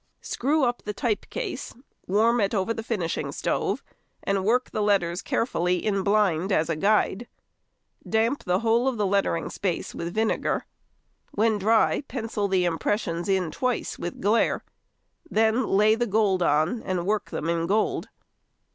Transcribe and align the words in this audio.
Screw 0.23 0.63
up 0.63 0.81
the 0.81 0.95
type 0.95 1.27
case, 1.29 1.75
warm 2.07 2.41
it 2.41 2.55
over 2.55 2.73
the 2.73 2.81
finishing 2.81 3.31
stove, 3.31 3.83
and 4.23 4.43
work 4.43 4.71
the 4.71 4.81
letters 4.81 5.21
carefully 5.21 5.77
in 5.77 6.01
blind 6.01 6.51
as 6.51 6.71
a 6.71 6.75
guide. 6.75 7.27
Damp 8.09 8.43
the 8.45 8.61
whole 8.61 8.87
of 8.87 8.97
the 8.97 9.05
lettering 9.05 9.51
space 9.51 9.93
with 9.93 10.15
vinegar. 10.15 10.65
When 11.33 11.59
dry, 11.59 12.01
pencil 12.07 12.47
the 12.47 12.65
impressions 12.65 13.29
in 13.29 13.51
twice 13.51 13.99
with 13.99 14.19
glaire. 14.19 14.61
Then 15.29 15.67
lay 15.67 15.93
the 15.93 16.07
gold 16.07 16.41
on 16.41 16.81
and 16.81 17.05
work 17.05 17.29
them 17.29 17.47
in 17.47 17.67
gold. 17.67 18.09